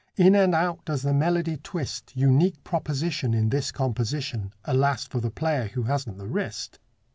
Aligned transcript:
In 0.17 0.33
and 0.33 0.55
out 0.55 0.83
does 0.85 1.03
the 1.03 1.13
melody 1.13 1.57
twist 1.57 2.13
Unique 2.15 2.63
proposition 2.63 3.35
Is 3.35 3.49
this 3.49 3.71
composition. 3.71 4.51
(Alas! 4.65 5.05
for 5.05 5.19
the 5.21 5.29
player 5.29 5.65
who 5.67 5.83
hasn't 5.83 6.17
the 6.17 6.25
wrist!) 6.25 6.79